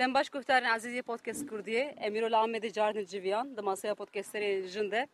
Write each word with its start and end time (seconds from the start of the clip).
Dem 0.00 0.14
baş 0.14 0.28
guhtarın 0.28 0.66
Aziziye 0.66 1.02
Podcast 1.02 1.46
kurdiye 1.46 1.94
Emirul 2.00 2.32
Ahmet 2.32 2.74
Cardin 2.74 3.04
Civiyan 3.04 3.56
da 3.56 3.62
masaya 3.62 3.94
podcastleri 3.94 4.68
jinde 4.68 5.06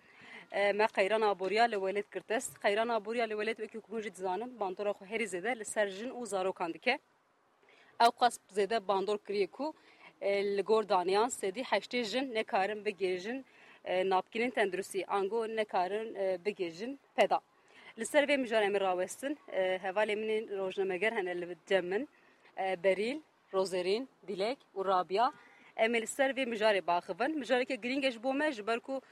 me 0.53 0.87
qeyran 0.87 1.21
aboriya 1.21 1.65
li 1.65 1.75
welet 1.75 2.11
kirtes 2.11 2.51
qeyran 2.63 2.89
aboriya 2.89 3.25
li 3.25 3.31
welet 3.31 3.57
wekî 3.57 3.81
ku 3.81 4.01
jî 4.01 4.15
dizanin 4.15 4.61
bandora 4.61 4.91
xwe 4.91 5.07
herî 5.07 5.25
zêde 5.25 5.59
li 5.59 5.65
ser 5.65 5.87
jin 5.87 6.11
û 6.11 6.27
zarokan 6.27 6.75
dike 6.75 6.99
ew 8.01 8.11
zêde 8.57 8.89
bandor 8.89 9.19
kiriye 9.19 9.47
ku 9.47 9.75
li 10.57 10.63
gor 10.63 10.89
daniyan 10.89 11.29
sedî 11.29 11.63
heştê 11.63 12.05
jin 12.05 12.35
nekarin 12.35 12.85
bigêjin 12.85 13.45
napkînên 13.87 14.51
tenduristî 14.51 15.07
ango 15.07 15.49
nekarin 15.49 16.15
bigêjin 16.45 16.99
peda. 17.17 17.41
Li 17.99 18.07
ser 18.07 18.29
vê 18.29 18.37
mijar 18.37 18.63
em 18.63 18.81
rawestin 18.81 19.39
hevalê 19.85 20.17
min 20.17 20.59
rojnameger 20.59 21.13
hene 21.13 21.41
li 21.41 21.57
cem 21.67 21.87
min 21.87 22.09
Rozerin, 23.53 24.09
Dilek 24.29 24.59
û 24.77 24.87
Rabia 24.87 25.33
em 25.77 25.95
li 25.95 26.07
ser 26.07 26.31
vê 26.37 26.45
mijarê 26.47 26.87
baxivin. 26.87 27.39
Mijareke 27.39 27.75
giringej 27.75 28.23
bo 28.23 28.33
me 28.33 28.53
ji 28.53 28.67
ber 28.67 28.81
ku 28.81 29.03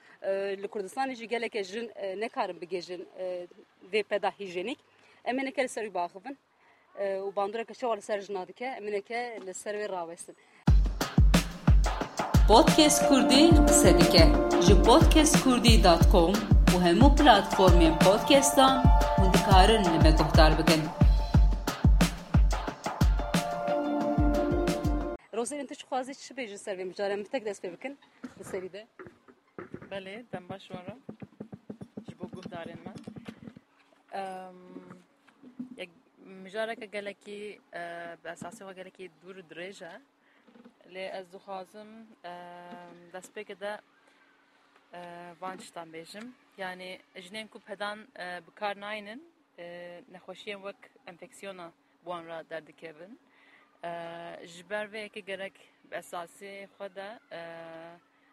li 0.62 0.68
Kurdistanê 0.68 1.14
jî 1.14 1.26
geleke 1.28 1.64
jin 1.64 1.90
nekarin 2.16 2.56
e, 2.56 2.60
bigêjin 2.60 3.06
e, 3.18 3.46
vê 3.92 4.02
peda 4.02 4.30
hijyenik. 4.30 4.78
Em 5.24 5.36
ê 5.38 5.45
neke 5.45 5.62
li 5.62 5.68
ser 5.68 5.84
wî 5.84 5.95
baxivin 5.95 6.36
û 7.26 7.36
bandoreke 7.36 7.74
çawa 7.74 7.95
li 7.95 8.02
ser 8.02 8.20
jina 8.20 8.48
dike, 8.48 8.66
em 8.66 9.54
ser 9.54 9.74
wê 9.74 9.88
rawestin. 9.88 10.37
Podcast 12.48 13.09
Kurdî 13.09 13.51
qise 13.66 13.98
dike 13.98 14.24
ji 14.66 14.74
podcastkurdî.com 14.82 16.32
û 16.74 16.76
hemû 16.87 17.09
platformên 17.18 17.98
podcastan 17.98 18.74
hûn 19.16 19.32
dikarin 19.32 19.84
li 19.84 19.98
me 20.04 20.10
guhdar 20.10 20.59
bikin. 20.59 21.03
بکن 25.43 25.43
روزرین 25.43 25.66
تو 25.66 25.88
خوازی 25.88 26.16
چی 26.16 26.34
بیجی 26.34 26.57
سر 26.57 26.75
وی 26.75 26.84
مجاری 26.84 27.16
متک 27.16 27.43
دست 27.43 27.66
بکن 27.66 27.98
بسری 28.39 28.70
ده 28.70 28.88
بله 29.90 30.26
دم 30.32 30.48
باش 30.48 30.71
وارم 30.71 31.01
جی 32.07 32.13
بو 32.13 32.27
گهدارین 32.27 32.77
من 32.85 32.95
یک 35.77 35.90
مجاره 36.26 36.76
که 36.76 36.87
گلکی 36.87 37.59
به 37.71 38.29
اساسی 38.29 38.63
و 38.63 38.73
گلکی 38.73 39.07
دور 39.21 39.41
درجه 39.41 39.91
لی 40.90 41.05
از 41.05 41.32
دخوازم 41.32 42.07
دست 43.13 43.34
بکده 43.34 43.79
وانشتان 45.41 45.91
بیجم 45.91 46.34
yani 46.59 46.99
jinem 47.15 47.48
ku 47.48 47.59
pedan 47.59 48.07
bikar 48.48 48.79
naynin 48.79 49.21
nexweşiyên 50.12 50.59
wek 50.62 50.76
enfeksiyona 51.07 51.71
wan 52.04 52.27
ra 52.27 52.49
derdikevin 52.49 53.20
ji 54.52 54.63
ber 54.71 54.87
vê 54.93 55.01
yekê 55.07 55.21
gerek 55.21 55.54
bi 55.90 55.95
esasê 55.96 56.68
xwe 56.77 56.88
de 56.95 57.09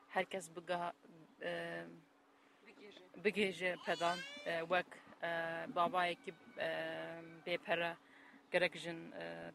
herkes 0.10 0.46
biga 0.56 0.94
bigêje 3.24 3.76
pedan 3.86 4.18
wek 4.72 4.90
babayekî 5.76 6.34
bêpere 7.46 7.94
gerek 8.52 8.74
jin 8.84 9.00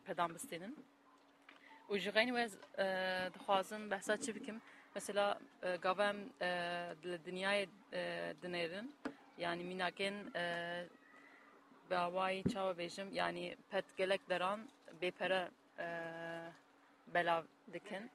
pedan 0.06 0.30
bistênin 0.36 0.72
û 1.91 1.98
ji 1.98 2.10
xeynî 2.10 2.33
wê 2.38 2.44
dixwazim 3.34 3.91
behsa 3.91 4.16
çi 4.16 4.34
bikim? 4.34 4.60
Mesela 4.94 5.38
gava 5.83 6.08
em 6.10 6.19
li 7.10 7.19
dinyayê 7.27 7.66
dinêrin 8.42 8.88
yani 9.38 9.62
mînakên 9.70 10.14
bawayî 11.91 12.42
çawa 12.53 12.72
bêjim 12.72 13.08
yani 13.12 13.56
pet 13.70 13.97
gelek 13.97 14.28
deran 14.28 14.69
bêpere 15.03 15.48
belav 17.14 17.44
dikin. 17.72 18.10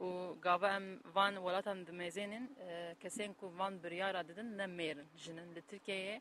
Û 0.00 0.36
gava 0.42 0.76
em 0.76 1.00
van 1.14 1.34
welatan 1.36 1.86
dimêzênin 1.86 2.46
kesên 3.02 3.34
ku 3.34 3.46
van 3.58 3.82
biryara 3.82 4.28
didin 4.28 4.58
ne 4.58 4.66
mêrin 4.66 5.06
jinin 5.16 5.54
li 5.54 5.62
Tirkiyeyê 5.70 6.20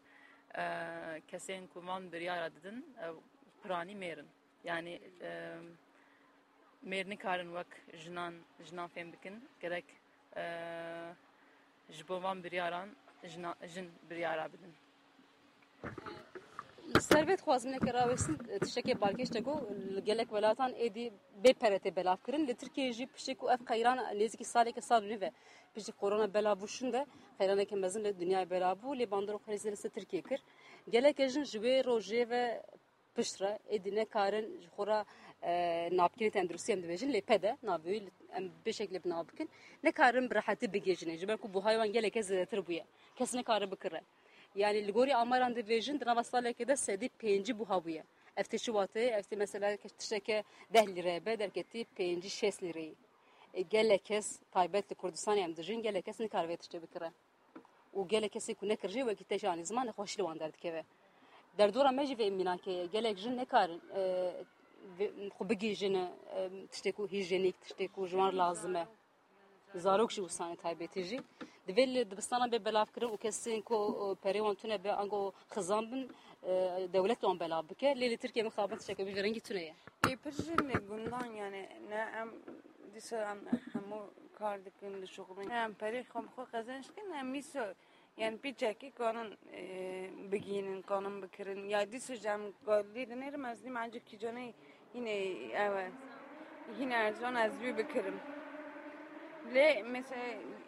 kesên 1.28 1.68
ku 1.68 1.88
van 1.88 2.12
biryara 2.12 2.50
didin 2.56 2.78
piranî 3.64 3.96
mêrin 3.96 4.28
yani 4.64 5.02
mêr 6.84 7.10
nikarin 7.10 7.50
wek 7.58 7.72
jinan 8.04 8.34
jinan 8.68 8.88
fêm 8.88 9.14
bikin 9.14 9.50
gerek 9.60 9.86
ji 11.90 12.08
bo 12.08 12.24
van 12.24 12.44
biryaran 12.44 12.90
jin 13.74 13.92
biryara 14.10 14.50
bidin 14.54 14.74
servet 17.00 17.40
xwazim 17.42 17.72
neke 17.72 17.94
rawestin 17.94 18.36
tiştekê 18.36 18.94
balkêş 19.02 19.30
te 19.32 19.40
got 19.40 19.64
gelek 20.06 20.30
welatan 20.30 20.72
êdî 20.72 21.12
bê 21.44 21.52
peretê 21.54 21.96
belav 21.96 22.18
kirin 22.26 22.48
li 22.48 22.54
Tirkiye 22.54 22.94
jî 22.94 23.06
piştî 23.08 23.36
ku 23.36 23.52
ev 23.52 23.66
qeyran 23.66 23.98
nêzîkî 23.98 24.44
saleke 24.44 24.82
sal 24.82 25.02
nîve 25.04 25.32
piştî 25.74 25.92
korona 25.92 26.34
belav 26.34 26.56
bûşin 26.62 26.94
de 26.94 27.06
qeyraneke 27.38 27.76
mezin 27.76 28.04
li 28.04 28.10
dunyayê 28.10 28.50
belav 28.50 28.76
bû 28.76 29.00
lê 29.00 29.12
bandor 29.12 29.36
xwezê 29.36 29.72
li 29.72 29.78
ser 29.78 29.90
Tirkiye 29.90 30.22
kir 30.22 30.40
geleke 30.90 31.30
jin 31.30 31.44
ji 31.44 31.58
wê 31.58 31.82
rojê 31.82 32.30
ve 32.30 32.62
piştre 33.16 33.60
êdî 33.70 33.96
nekarin 33.96 34.62
ji 34.62 34.68
xwe 34.68 34.86
re 34.88 35.06
napkirê 36.00 36.32
tenduristî 36.32 36.72
em 36.72 36.80
dibêjin 36.84 37.14
lê 37.14 37.22
pede 37.22 37.58
navê 37.64 38.02
em 38.38 38.52
bi 38.66 38.70
şeklê 38.70 39.04
binav 39.04 39.28
bikin 39.28 39.50
nekarin 39.84 40.30
bi 40.30 40.36
rehetî 40.36 40.66
bigêjine 40.66 41.18
ji 41.18 41.28
ber 41.28 41.38
ku 41.38 41.54
bu 41.54 41.66
haywan 41.66 41.92
geleke 41.92 42.20
zêdetir 42.20 42.68
bûye 42.68 42.86
kes 43.16 43.34
nekarin 43.34 43.72
bikire 43.72 44.02
yani 44.56 44.88
li 44.88 44.92
gorî 44.92 45.16
amaran 45.16 45.54
dibêjin 45.54 46.00
di 46.00 46.06
nava 46.06 46.22
salekê 46.22 46.68
de 46.68 46.76
sedî 46.76 47.10
pêncî 47.22 47.60
buha 47.60 47.78
bûye 47.86 48.04
ev 48.38 48.44
tê 48.44 48.58
çi 48.64 48.72
watê 48.72 49.00
ev 49.00 49.24
tê 49.30 49.36
mesela 49.36 49.78
tişteke 49.78 50.44
deh 50.74 50.88
lîre 50.96 51.26
be 51.26 51.40
derketî 51.40 51.86
pêncî 51.98 52.30
şêst 52.40 52.64
lîreyî 52.64 52.96
gelek 53.70 54.06
kes 54.06 54.40
taybet 54.52 54.92
li 54.92 54.96
kurdistanê 54.96 55.40
em 55.40 55.56
dijîn 55.56 55.82
gelek 55.82 56.06
kes 56.06 56.20
nikar 56.20 56.46
vê 56.50 56.56
tiştê 56.58 56.82
bikire? 56.82 57.12
Û 57.96 58.08
gelek 58.08 58.36
kesê 58.36 58.56
ku 58.56 58.68
nekir 58.68 58.90
jî 58.90 59.00
wekî 59.00 59.24
te 59.24 59.38
janî 59.40 59.66
ziman 59.66 59.88
nexweşî 59.88 60.18
li 60.20 60.24
wan 60.28 60.40
derdikeve 60.40 60.84
derdora 61.58 61.92
me 61.92 62.06
jî 62.06 62.14
vê 62.14 62.32
mînakeye 62.32 62.86
gelek 62.86 63.18
jin 63.18 63.38
nekarin 63.38 63.82
xwe 65.36 65.50
bigîjin 65.50 65.96
tiştê 66.72 66.92
ku 66.92 67.08
hîjenîk 67.08 67.56
tiştê 67.64 67.88
ku 67.88 68.08
ji 68.08 68.12
wan 68.12 68.38
lazim 68.38 68.76
e 68.76 68.88
zarok 69.76 70.12
jî 70.12 70.22
wîsanê 70.22 70.56
taybetî 70.56 71.04
jî 71.04 71.20
divê 71.68 71.86
li 71.94 72.12
dibistana 72.12 72.46
bê 72.54 72.66
belav 72.66 72.88
kirin 72.94 73.10
û 73.16 73.18
kesên 73.18 73.62
ku 73.62 73.76
perê 74.24 74.40
wan 74.46 74.56
tune 74.56 74.84
be 74.84 74.92
ango 74.92 75.34
xizan 75.56 75.92
bin 75.92 76.10
dewlet 76.94 77.20
wan 77.26 77.40
belav 77.40 77.64
bike 77.70 77.88
lê 78.00 78.10
li 78.12 78.18
Tirkiye 78.18 78.44
min 78.44 78.52
xabin 78.58 78.78
tiştekî 78.78 79.06
bi 79.08 79.24
rengî 79.24 79.42
tune 79.48 79.64
ye 79.70 79.76
ê 80.12 80.16
pir 80.24 80.32
jî 80.32 80.56
lê 80.70 80.78
gundan 80.88 81.26
yani 81.26 81.70
ne 81.90 82.02
em 82.22 82.30
dîsa 82.94 83.18
em 83.32 83.40
hemû 83.74 84.00
kar 84.40 84.66
dikin 84.66 85.02
li 85.02 85.08
şoxibin 85.08 85.50
em 85.50 85.72
perê 85.82 86.00
xwe 86.10 86.22
xwe 86.34 86.44
qezenç 86.52 86.86
dikin 86.90 87.12
em 87.12 87.28
mîso 87.36 87.66
yani 88.18 88.38
piçekî 88.38 88.92
kanun 88.92 89.30
bigînin 90.32 90.82
kanun 90.82 91.22
bikirin 91.24 91.62
ya 91.74 91.92
dîsa 91.92 92.16
ji 92.16 92.28
em 92.28 92.42
galî 92.66 93.04
dinêrim 93.12 93.52
ez 93.52 93.64
dîm 93.64 93.76
ancak 93.78 94.04
kîcanê 94.10 94.54
yine 94.96 95.14
evet 95.66 95.92
yine 96.80 96.94
erzan 96.94 97.36
ez 97.36 97.54
wî 97.62 97.78
bikirim 97.78 98.20
Lê 99.55 99.83
mesela 99.83 100.25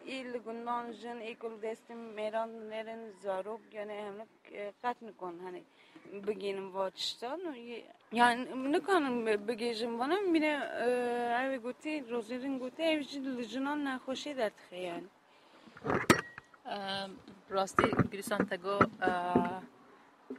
il 0.07 0.39
gundan 0.45 0.93
jin 0.93 1.21
ekol 1.21 1.63
destim 1.63 1.99
meran 1.99 2.71
nerin 2.71 3.13
zarok 3.23 3.61
yani 3.73 3.93
hemlik 3.93 4.29
qat 4.83 5.03
nikon 5.03 5.39
hani 5.39 5.63
biginin 6.27 6.75
vaçtan 6.75 7.41
yani 8.13 8.73
ne 8.73 8.81
kanın 8.81 9.49
bigejim 9.49 9.99
bana 9.99 10.17
bine 10.35 10.53
ev 11.43 11.57
goti 11.63 12.11
rozerin 12.11 12.59
goti 12.59 12.83
ev 12.83 13.03
jinan 13.43 13.85
naxoşi 13.85 14.37
dertxe 14.37 14.77
yani. 14.77 15.09
راستی 17.51 17.89
گریسان 18.13 18.43
تگو 18.51 18.77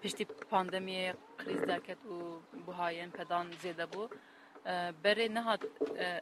پشتی 0.02 0.26
پاندمی 0.52 1.14
کریز 1.40 1.62
درکت 1.62 2.06
و 2.06 2.40
بهاین 2.68 3.10
پدان 3.12 3.52
زیده 3.62 3.86
بو 4.66 4.92
بره 5.04 5.28
نهات 5.28 5.62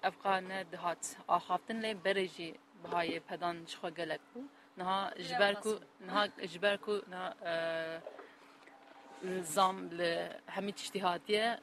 افغان 0.03 0.63
دهات 0.63 1.17
آخافتن 1.27 1.79
لی 1.85 1.93
بره 1.93 2.27
جی 2.27 2.49
بهای 2.83 3.19
پدان 3.19 3.65
شخوا 3.65 3.89
گلک 3.89 4.19
بو 4.33 4.41
نها 4.77 5.11
جبر 5.29 5.53
کو 5.53 5.73
نها 6.07 6.27
جبر 6.27 6.77
کو 6.77 6.93
نها 7.11 7.29
زام 9.41 9.89
ل 9.97 10.01
همین 10.49 10.73
اجتهادیه 10.77 11.59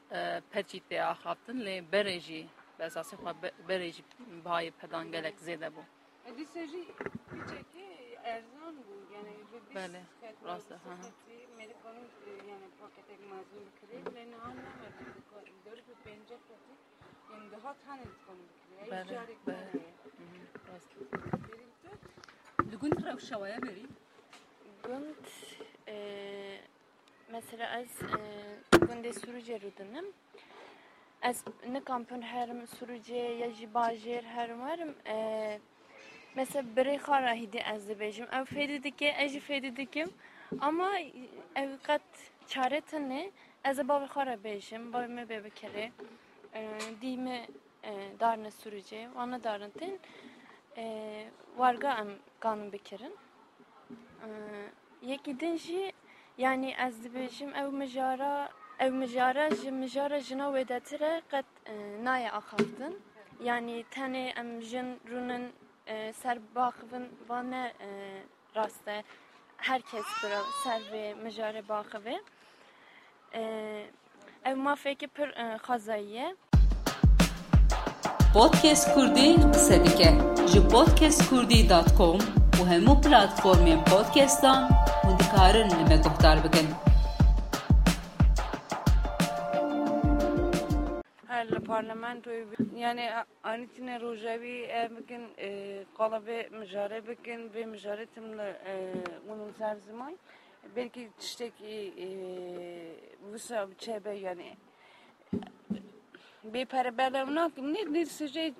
پرچیت 0.52 0.82
به 0.88 1.04
آخافتن 1.04 1.56
لی 1.66 1.80
بره 1.80 2.18
جی 2.20 2.50
به 2.78 2.84
اساس 2.84 3.14
خوا 3.14 3.32
بره 3.68 3.90
جی 3.90 4.04
بهای 4.44 4.70
پدان 4.70 5.10
گلک 5.10 5.36
زیده 5.36 5.70
بو 5.70 5.82
Dîsa 6.38 6.64
jî 6.72 6.82
piçekî 7.30 7.84
erzan 7.84 7.97
bû 7.97 7.97
ارزان 8.25 8.75
بود. 8.75 9.11
یعنی 9.11 9.35
به 9.51 9.59
20 9.59 9.73
بله 9.73 10.01
راسته 10.43 10.75
ها 10.77 10.91
مریکانو 11.57 11.99
یعنی 12.47 12.67
پاکت 12.79 13.09
یک 13.13 13.21
مزون 13.31 13.63
بکری. 13.65 14.15
ولی 14.15 14.25
نه 14.31 14.37
هم 14.37 14.51
نمید 14.51 15.23
داری 15.65 15.81
به 15.81 15.93
پنجه 16.05 16.35
پتی 16.35 16.73
یعنی 17.33 17.49
ده 17.49 17.57
ها 17.57 17.73
تن 17.73 17.91
انتقام 17.91 18.37
بکری. 18.47 18.89
یعنی 18.89 19.09
بله 19.09 19.35
بله. 19.45 19.83
راست 20.67 20.89
بریم 21.31 21.71
تو. 21.83 21.89
دگونت 22.71 23.07
رو 23.07 23.19
شوایا 23.19 23.59
بریم 23.59 23.95
گوند 24.83 25.27
مثلا 27.29 27.65
از 27.65 27.87
گوند 28.87 29.11
سروجه 29.11 29.57
رو 29.57 29.69
دنم. 29.69 30.03
از 31.21 31.43
نکامپن 31.67 32.23
هرم 32.23 32.65
سروجه 32.65 33.15
یا 33.15 33.51
جباجر 33.51 34.21
هرم 34.21 34.61
هرم 34.61 34.95
اه 35.05 35.59
mesela 36.35 36.65
birê 36.75 36.97
xara 36.97 37.33
hîdî 37.33 37.59
ez 37.73 37.89
dibêjim 37.89 38.27
ev 38.37 38.45
fêdî 38.45 38.83
dike 38.83 39.07
ez 39.07 39.33
ama 40.61 40.89
ev 41.55 41.71
qet 41.87 42.07
çare 42.47 42.81
tune 42.81 43.31
ez 43.63 43.79
bavê 43.79 44.07
xwe 44.13 44.25
re 44.25 44.37
bêjim 44.45 44.83
bavê 44.93 45.07
me 45.07 45.23
bê 45.29 45.43
bikire 45.43 45.91
e, 46.53 46.61
dî 47.01 47.17
me 47.17 47.47
e, 47.83 47.91
darine 48.19 48.51
Suriye 48.51 49.01
wana 49.05 49.43
darin 49.43 49.69
tên 49.79 49.99
e, 50.77 50.85
warga 51.55 51.91
em 52.01 52.09
ganın 52.41 52.71
bikirin 52.73 53.15
yekî 55.01 55.39
din 55.39 55.59
yani 56.37 56.75
ez 56.85 57.05
dibêjim 57.05 57.51
ew 57.61 57.69
ev 58.79 58.91
mijara 58.91 59.49
ji 59.49 59.71
mijara 59.71 60.19
jina 60.19 60.43
wê 60.43 60.67
de 60.67 60.79
tire 60.79 61.21
qet 61.31 61.45
naye 62.03 62.31
axaftin 62.31 63.01
yani 63.43 63.85
tenê 63.91 64.39
em 64.39 64.61
jin 64.61 64.99
rûnin 65.09 65.51
e, 65.89 66.13
ser 66.13 66.37
baxivin 66.55 67.05
vane 67.29 67.73
e, 67.87 67.89
rast 68.55 68.87
e 68.87 69.03
herkes 69.57 70.07
bira 70.21 70.41
ser 70.63 70.81
vê 70.91 71.05
mijare 71.23 71.61
baxivê 71.69 72.17
e, 73.33 73.41
ev 74.49 74.57
mafekî 74.57 75.07
pir 75.07 75.29
e, 75.43 75.57
xwezayiye 75.65 76.35
Podcast 78.33 78.93
Kurdî 78.93 79.35
qise 79.53 79.77
dike 79.85 80.09
ji 80.51 80.59
podcastkurdî.com 80.73 82.17
û 82.59 82.61
hemû 82.71 82.93
platformên 83.03 83.79
podcastan 83.91 84.61
hûn 85.03 85.15
dikarin 85.19 85.69
li 85.77 85.83
me 85.89 85.97
guhdar 86.05 86.37
li 91.51 91.59
parlamentoyu 91.59 92.47
yani 92.75 93.09
anitine 93.43 94.01
rojavi 94.01 94.63
ev 94.63 94.97
bikin 94.97 95.23
qalabe 95.97 96.49
mijare 96.49 97.07
bikin 97.07 97.53
ve 97.53 97.65
mijare 97.65 98.05
timle 98.05 98.55
onun 99.29 99.51
serzimay 99.51 100.15
belki 100.75 101.09
tişteki 101.19 101.93
visa 103.33 103.67
çebe 103.77 104.11
yani 104.11 104.57
bir 106.43 106.65
pere 106.65 106.97
belevnak 106.97 107.57
ne 107.57 107.93
bir 107.93 108.05
sıcak 108.05 108.53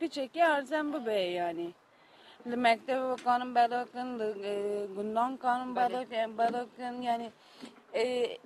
piçeki 0.00 0.44
arzem 0.44 0.92
bu 0.92 1.06
be 1.06 1.20
yani 1.20 1.70
li 2.50 2.56
mektebe 2.56 3.16
kanun 3.24 3.54
belakın 3.54 4.18
li 4.18 4.94
gundan 4.96 5.36
kanun 5.36 5.76
belakın 5.76 6.38
belakın 6.38 7.02
yani 7.02 7.30
e, 7.94 8.36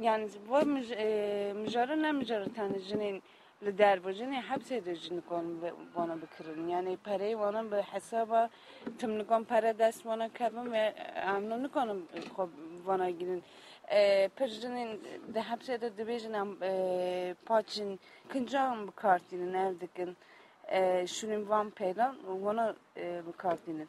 yani 0.00 0.28
bu 0.48 0.66
müj, 0.66 0.90
e, 0.92 1.52
müjarı 1.56 2.02
ne 2.02 2.12
müjarı 2.12 2.54
tane 2.54 2.78
derbojini 3.62 4.40
hepsi 4.40 4.84
de 4.84 4.94
jini 4.94 5.20
kanun 5.20 5.62
bana 5.96 6.22
bikirin 6.22 6.68
yani 6.68 6.96
parayı 6.96 7.38
bana 7.38 7.70
bir 7.70 7.82
hesaba 7.82 8.50
timnikan 8.98 9.44
para 9.44 9.78
dest 9.78 10.06
bana 10.06 10.28
kabim 10.28 10.72
ve 10.72 10.94
amnunu 11.26 11.70
kanun 11.70 12.08
bana 12.86 13.10
girin 13.10 13.42
Perjinin 14.36 15.00
de 15.34 15.42
hepsi 15.42 15.80
de 15.80 15.86
dibêjin 15.98 16.32
em 16.32 16.56
paçin 17.46 18.00
kincağın 18.32 18.88
bu 18.88 18.92
kartinin 18.92 19.54
evdikin 19.54 20.16
şunun 21.06 21.48
van 21.48 21.70
peydan 21.70 22.16
ona 22.44 22.76
bu 23.26 23.32
kartinin. 23.36 23.88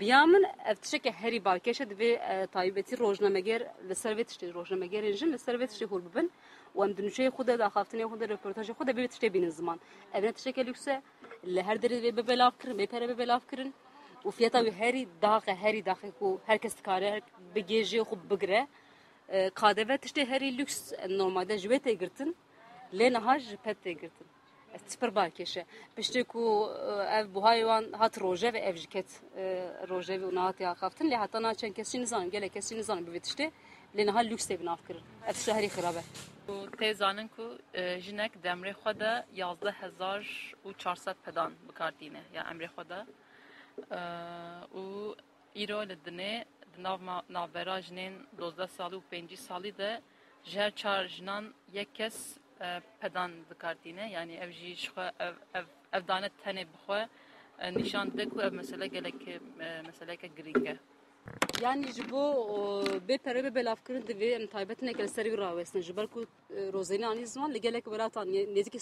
Biya 0.00 0.26
min 0.26 0.44
ev 0.64 0.74
tiştekî 0.74 1.10
herî 1.10 1.36
balkêş 1.36 1.82
e 1.82 1.86
divê 1.86 2.46
taybetî 2.46 2.98
rojnameger 2.98 3.60
li 3.88 3.94
ser 3.94 4.16
vê 4.16 4.24
tiştê 4.24 4.54
rojnamegerên 4.54 5.12
jin 5.12 5.32
li 5.32 5.38
ser 5.38 5.54
vê 5.54 5.66
tiştê 5.66 5.84
hûr 5.84 6.02
bibin 6.04 6.30
û 6.76 6.84
em 6.84 6.96
di 6.96 7.02
nûçeyê 7.02 7.28
xwe 7.28 7.46
de 7.46 7.58
daxaftinê 7.58 8.04
xwe 8.04 8.20
de 8.20 8.24
reportajê 8.24 8.72
xwe 8.72 8.86
de 8.86 8.90
bê 8.90 9.06
tiştê 9.08 9.34
bînin 9.34 9.50
ziman 9.50 9.80
ev 10.14 10.22
ne 10.22 10.32
tiştekî 10.32 10.66
lüks 10.66 10.88
e 10.88 11.02
li 11.46 11.62
her 11.62 11.76
derê 11.76 12.02
vê 12.02 12.16
bibelav 12.16 12.50
kirin 12.60 12.78
bê 12.78 12.86
pere 12.86 13.08
bibelav 13.08 13.40
kirin 13.50 13.74
û 14.24 14.32
fiyata 14.32 14.64
wî 14.64 14.72
herî 14.72 15.08
daxe 15.22 15.54
herî 15.54 15.84
daxe 15.84 16.10
ku 16.18 16.40
herkes 16.46 16.76
dikare 16.76 17.20
bi 24.72 24.78
ji 24.78 24.84
ji 24.84 24.90
spir 24.90 25.08
balkêşe 25.08 25.64
piştê 25.96 26.24
ku 26.24 26.70
ev 27.18 27.26
buhayê 27.34 27.60
wan 27.60 27.92
hat 27.92 28.20
rojev 28.20 28.54
ev 28.54 28.76
jî 28.76 28.88
ket 28.88 29.06
rojevê 29.88 30.24
û 30.30 30.34
nehatiye 30.34 30.68
axaftin 30.68 31.10
lê 31.10 31.22
heta 31.22 31.42
naçen 31.42 31.72
kesî 31.72 32.00
nizanin 32.00 32.30
gelek 32.30 32.52
kesî 32.52 32.76
nizanin 32.76 33.06
bi 33.06 33.10
vê 33.10 33.20
tiştê 33.20 33.50
lê 33.96 34.06
niha 34.06 34.18
lüks 34.18 34.50
tê 34.50 34.60
binav 34.60 34.76
kirin 34.86 35.02
ev 35.26 35.32
tiştê 35.32 35.52
herî 35.54 35.66
xirab 35.66 35.96
e 35.96 36.02
û 36.48 36.70
tê 36.70 36.94
zanin 36.94 37.28
ku 37.28 37.58
e, 37.74 38.00
jinek 38.00 38.32
demrê 38.44 38.72
xwe 38.72 39.00
de 39.00 39.24
yazde 39.34 39.70
hezar 39.70 40.54
û 40.64 40.76
çarset 40.78 41.16
pedan 41.24 41.52
bikardîne 41.68 42.22
ya 42.34 42.42
emrê 42.42 42.68
xwe 42.74 42.88
de. 42.88 43.06
E, 43.90 44.00
û 44.80 45.14
îro 45.54 45.88
li 45.88 45.96
dinê 46.06 46.44
di 46.76 46.82
nav 46.82 46.98
navbera 47.28 47.80
jinên 47.80 48.14
dozdeh 48.38 48.66
salî 48.66 48.96
û 48.96 49.02
pêncî 49.12 49.36
salî 49.36 49.78
de 49.78 50.00
ji 50.44 50.60
her 50.60 51.44
yek 51.72 51.94
kes 51.94 52.38
e, 52.62 52.80
pedan 53.00 53.30
dikardîne 53.50 54.10
yani 54.10 54.34
ev 54.34 54.50
jî 54.50 54.76
ev 55.26 55.34
ev 55.54 55.64
ev 55.92 56.02
dane 56.08 56.28
tenê 56.44 56.64
bixwe 56.72 57.08
e, 57.58 57.74
nîşan 57.74 58.12
dide 58.12 58.28
ku 58.28 58.42
ev 58.42 58.52
mesele 58.52 58.86
gelek 58.86 59.14
meseleke 59.86 60.26
girîng 60.26 60.66
e 60.68 60.76
Yani 61.62 61.92
ji 61.92 62.10
bo 62.10 62.22
bê 63.08 63.18
pere 63.18 63.40
bê 63.40 63.54
belavkirin 63.54 64.02
divê 64.02 64.34
em 64.34 64.46
taybetinek 64.46 65.00
li 65.00 65.08
serî 65.08 65.38
rawestin 65.38 65.80
ji 65.80 65.96
ber 65.96 66.06
ku 66.06 66.26
rozênê 66.50 67.06
anî 67.06 67.26
ziman 67.26 67.54
li 67.54 67.60
gelek 67.60 67.84
welatan 67.84 68.26
nêzîkî 68.28 68.80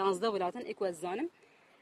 yanzdeh 0.00 0.30
welatan 0.36 0.62
ê 0.62 0.74
ku 0.74 0.86
ez 0.86 1.00
zanim. 1.00 1.30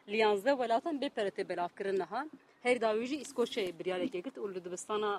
Li 0.08 0.16
yanzdeh 0.16 0.50
welatan 0.62 1.00
bê 1.02 1.10
pere 1.10 1.28
tê 1.28 1.48
belavkirin 1.48 1.98
niha. 1.98 2.26
Her 2.62 2.80
dawî 2.80 3.06
jî 3.06 3.16
İskoçyayê 3.24 3.78
biryareke 3.78 4.20
girt 4.20 4.36
û 4.36 4.54
li 4.54 4.64
dibistana 4.64 5.12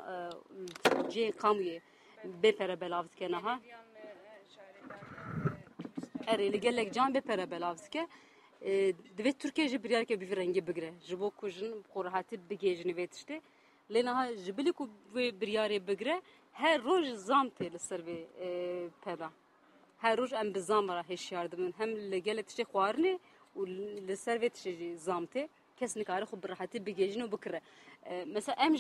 ciyê 1.12 1.32
Kamûyê 1.32 1.82
bê 2.44 2.52
pere 2.58 2.82
belav 2.82 3.06
dike 6.24 6.32
niha 6.32 6.36
erê 6.36 6.54
li 6.54 6.60
gelek 6.60 6.94
can 6.94 7.14
bê 7.14 7.22
pere 7.22 7.52
belav 7.52 7.78
dike 7.78 8.08
divê 9.18 9.34
Tirkiye 9.34 9.68
jî 9.68 9.84
biryareke 9.84 10.22
bîvî 10.22 10.36
rengî 10.36 10.68
bigire. 10.68 10.94
Ji 11.02 11.20
bo 11.20 11.30
ku 11.30 11.50
jin 11.50 11.84
xwe 11.94 12.04
rahatî 12.04 12.36
bigêjin 12.50 12.96
vê 12.96 13.08
tiştê 13.08 13.42
lê 13.92 14.06
niha 14.06 14.36
ji 14.36 14.58
bilî 14.58 14.72
ku 14.74 14.90
vê 15.16 15.32
biryarê 15.42 15.88
bigire 15.88 16.22
her 16.52 16.84
roj 16.84 17.14
zam 17.14 17.48
tê 17.48 17.74
li 17.74 17.80
ser 17.80 18.00
vê 18.00 18.26
peda. 19.06 19.32
Her 19.98 20.18
roj 20.18 20.34
em 20.34 20.54
bi 20.54 20.60
zam 20.60 20.88
ra 20.88 21.04
hêşiyar 21.10 21.52
dibin 21.52 21.74
hem 21.78 22.12
li 22.12 22.24
gelek 22.24 22.48
tiştê 22.48 22.64
xwarinê 22.64 23.20
û 23.56 23.68
li 24.08 24.18
ser 24.18 24.38
vê 24.42 24.50
tiştê 24.50 24.72
jî 24.78 24.98
zam 24.98 25.26
tê 25.26 25.48
kes 25.78 25.96
nikare 25.96 26.26
xwe 26.26 26.44
bi 26.44 26.50
rahatî 26.50 26.78
bigêjin 26.78 27.22
û 27.26 27.32
bikire. 27.32 27.62
Mesela 28.26 28.56
em 28.66 28.76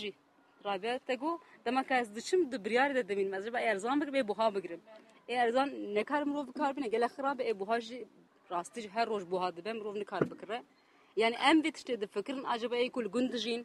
de 5.33 5.37
erzan 5.37 5.69
erzan 5.69 5.95
nekar 5.95 6.23
mirov 6.23 6.47
bikar 6.47 6.75
bîne 6.75 6.87
gelek 6.87 7.11
xirab 7.15 7.39
e 7.39 7.43
ê 7.51 7.59
buha 7.59 7.79
jî 7.87 8.07
rastî 8.51 8.81
jî 8.81 8.89
her 8.89 9.07
roj 9.07 9.23
buha 9.31 9.55
dibe 9.55 9.73
mirov 9.73 9.95
nikar 9.95 10.31
bikire 10.31 10.63
yani 11.21 11.35
em 11.49 11.57
vê 11.63 11.71
tiştê 11.75 12.01
difikirin 12.01 12.43
acaba 12.43 12.75
ê 12.75 12.91
ku 12.91 12.99
li 13.03 13.09
gund 13.15 13.29
dijîn 13.33 13.61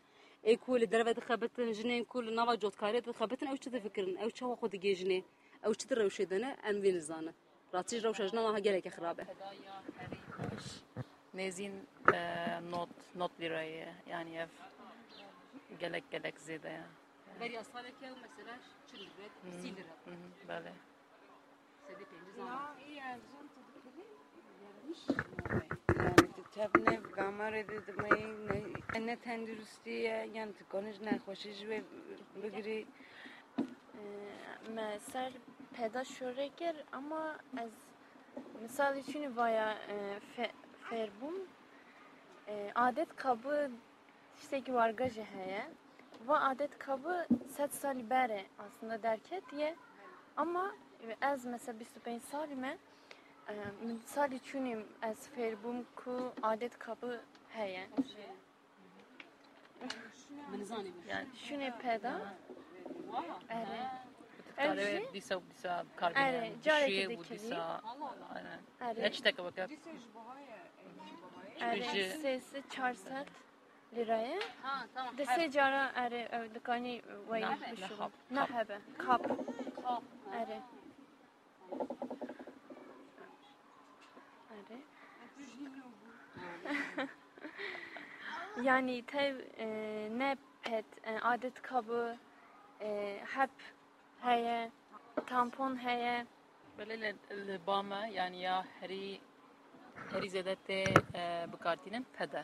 ê 0.51 0.57
ku 0.57 0.81
li 0.81 0.87
derve 0.93 1.13
dixebitin 1.17 1.73
jinên 1.79 2.05
ku 2.11 2.19
li 2.27 2.37
nava 2.37 2.55
cotkariyê 2.55 3.01
dixebitin 3.07 3.47
ew 3.53 3.57
çi 3.63 3.73
difikirin 3.73 4.17
ew 4.23 4.31
çawa 4.31 4.55
xwe 4.61 4.69
digêjine 4.75 5.19
ew 5.67 5.75
çi 5.79 5.89
di 5.89 5.95
rewşê 5.95 6.25
dine 6.31 6.51
em 6.69 6.77
vê 6.85 6.91
nizanin 6.95 7.35
rastî 7.75 7.97
jî 7.97 8.03
rewşa 8.07 8.25
jinan 8.29 8.53
ha 8.55 8.59
gelekî 8.59 8.89
xirab 8.97 9.19
e 9.19 9.27
Nezin 11.35 11.75
e, 12.15 12.21
not 12.71 12.89
not 13.21 13.33
lirayı 13.41 13.89
yani 14.13 14.31
ev 14.37 14.49
gelek 15.81 16.05
gelek 16.11 16.41
zede 16.41 16.69
ya. 16.69 16.87
Beriya 17.41 17.65
saleke 17.65 18.07
ew 18.07 18.15
mesela 18.23 18.55
lira 18.99 19.77
lira 19.77 19.95
Hı 20.05 20.11
hı, 20.11 20.49
Böyle. 20.49 20.73
Sedî 21.89 22.05
pêncî 22.11 22.33
zam 22.37 22.49
Yani 24.65 26.29
tebne 26.55 26.95
gamare 27.17 27.69
dedmeyi 27.69 28.27
ne 28.95 29.07
ne 29.07 29.17
tendürüstüye 29.17 30.29
yani 30.35 30.53
tıkanış 30.53 31.01
ne 31.01 31.19
hoşiş 31.27 31.59
ve 31.71 31.83
bigri 32.43 32.87
me 34.75 34.99
ser 34.99 35.33
peda 35.77 36.05
şoreker 36.05 36.77
ama 36.93 37.37
ez 37.63 37.73
misal 38.63 38.97
için 38.97 39.37
vaya 39.37 39.73
e, 39.73 40.21
fe, 40.37 40.51
ferbum 40.91 41.35
e, 42.49 42.71
adet 42.75 43.17
kabı 43.17 43.71
işte 44.41 44.61
ki 44.61 44.75
vargajı 44.75 45.23
heye 45.23 45.69
ve 46.29 46.35
adet 46.35 46.79
kabı 46.79 47.27
set 47.57 47.75
sali 47.75 48.11
bere 48.11 48.45
aslında 48.59 49.03
derket 49.03 49.53
ye. 49.53 49.77
Ama 50.37 50.75
ez 51.23 51.45
mesela 51.45 51.81
bistu 51.81 52.01
ben 52.07 52.19
sarime 52.19 52.79
min 53.83 54.03
sari 54.07 54.41
çunim 54.41 54.87
ez 55.03 55.29
ferbum 55.29 55.87
ku 55.97 56.33
adet 56.43 56.79
kapı 56.79 57.21
heye. 57.49 57.89
Yani 61.09 61.27
şune 61.37 61.79
peda. 61.79 62.21
Evet. 63.51 64.79
Evji. 64.79 65.15
Disa 65.15 65.41
disa 65.51 65.85
karbine. 65.97 66.53
Şuye 66.87 67.19
bu 67.19 67.25
disa. 67.25 67.81
Ne 68.97 69.13
çitek 69.13 69.39
bakar? 69.39 69.71
Ere 71.61 72.09
sesi 72.09 72.63
çarsat 72.71 73.27
liraya. 73.97 74.39
Ha 74.63 74.87
tamam. 74.95 75.19
Dese 75.19 75.51
cara 75.51 75.93
ere 75.97 76.51
dükkanı 76.55 77.01
vayı. 77.29 77.47
Ne 78.31 78.41
hebe. 78.41 78.79
Şey. 78.97 79.07
Kap. 79.07 79.31
Ere. 80.35 80.61
yani 88.64 89.06
tev 89.06 89.40
e, 89.58 89.68
ne 90.18 90.36
pet 90.64 90.86
e, 91.04 91.20
adet 91.20 91.62
kabı 91.62 92.18
e, 92.82 93.20
hep 93.36 93.52
heye 94.22 94.72
tampon 95.28 95.76
heye 95.76 96.26
Böyle 96.78 97.16
البامة 97.32 98.08
yani 98.08 98.42
ya 98.42 98.66
heri 98.80 99.22
heri 100.12 100.30
zedete 100.30 100.84
بكارتينن 101.54 102.04
pede. 102.18 102.44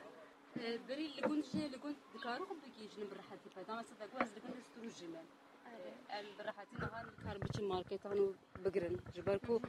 بري 0.89 1.05
اللي 1.05 1.21
كنت 1.21 1.45
شيء 1.45 1.65
اللي 1.65 1.77
كنت 1.77 1.97
ذكاره 2.15 2.45
خب 2.45 2.55
بيجي 2.63 2.87
جنب 2.95 3.13
راحتي 3.13 3.49
فدا 3.55 3.73
ما 3.73 3.81
صدق 3.83 4.15
واز 4.15 4.27
اللي 4.29 4.41
كنت 4.41 4.57
استروجي 4.57 5.07
من 6.19 6.39
الراحتي 6.39 6.75
نهار 6.75 7.05
كار 7.23 7.37
بيجي 7.37 7.61
ماركت 7.61 8.05
هانو 8.05 8.33
بقرن 8.63 8.97
جبركو 9.15 9.61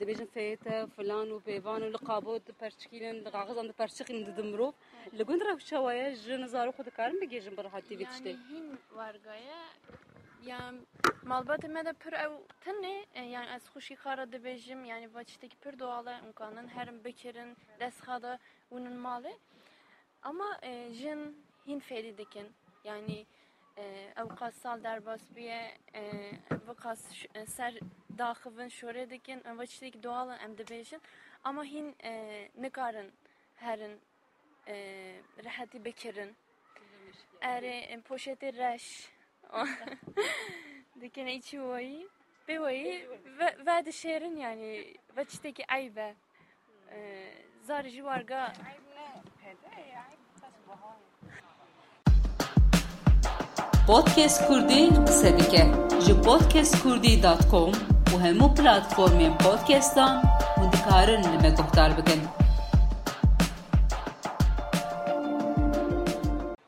دبيجن 0.00 0.26
فيتا 0.34 0.86
فلان 0.86 1.32
وبيفان 1.32 1.82
ولقابو 1.82 2.40
برشكيلن 2.60 3.16
لغاغز 3.24 3.58
عند 3.58 3.74
برشكين 3.78 4.24
ددمرو 4.24 4.74
اللي 5.12 5.24
كنت 5.24 5.42
راح 5.42 5.58
شوايه 5.58 6.14
جن 6.14 6.46
زارو 6.46 6.72
خد 6.72 6.88
كارم 6.88 7.20
بيجي 7.20 7.38
جنب 7.38 7.60
راحتي 7.60 7.94
yani 7.94 7.98
بيتشتي 7.98 8.32
hin 8.48 8.78
vargaya 8.96 9.62
yani 10.44 10.78
malbatı 11.22 11.68
me 11.68 11.84
de 11.84 11.92
pür 11.92 12.12
ev 12.12 12.32
tenne 12.60 13.06
e, 13.14 13.22
yani 13.22 13.50
az 13.50 13.62
xuşi 13.74 13.94
xara 13.94 14.24
dibêjim 14.24 14.84
yani 14.84 15.14
vaçteki 15.14 15.56
pür 15.56 15.78
doğalı 15.78 16.14
imkanın 16.26 16.68
herim 16.68 17.04
bekirin 17.04 17.56
desxada 17.80 18.38
bunun 18.70 18.92
malı 18.92 19.32
ama 20.22 20.58
e, 20.62 20.92
jin 20.92 21.44
hin 21.66 21.78
feri 21.78 22.18
dikin 22.18 22.46
yani 22.84 23.26
avukatsal 24.15 24.83
derbasbiye 24.83 25.77
avukat 26.51 26.99
e, 27.33 27.39
e, 27.39 27.45
ser 27.45 27.79
daxivin 28.17 28.67
şore 28.67 29.09
dikin 29.09 29.43
em 29.45 29.59
veçlik 29.59 30.03
dualan 30.03 30.39
em 30.39 30.57
dibêjin 30.57 31.01
ama 31.43 31.63
hin 31.63 31.95
e, 32.03 32.11
nikarin 32.55 33.13
herin 33.55 34.01
rehetî 35.43 35.85
bikirin 35.85 36.35
erê 37.41 38.01
poşetê 38.01 38.53
reş. 38.57 39.11
Dikin 41.01 41.25
içi 41.27 41.57
wayî 41.57 42.07
bê 42.47 42.55
wayî 42.55 43.09
ve 43.39 43.71
dişêrin 43.87 44.39
yani 44.39 44.93
ve 45.17 45.25
tiştekî 45.25 45.63
eybe 45.77 46.15
zarî 47.61 47.89
ji 47.89 47.97
warga 47.97 48.53
Podcast 53.87 54.47
Kurdi 54.47 54.89
qise 55.05 55.39
dike 55.39 55.63
ji 56.05 56.13
podcastkurdî.com 56.27 57.71
û 58.13 58.15
hemû 58.25 58.47
platformên 58.57 59.37
podcastan 59.37 60.13
hûn 60.55 60.71
dikarin 60.71 61.23
li 61.23 61.37
me 61.43 61.49
guhdar 61.49 61.91
bikin. 61.97 62.21